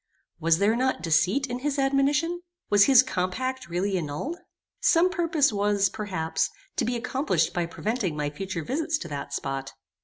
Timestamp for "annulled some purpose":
3.99-5.53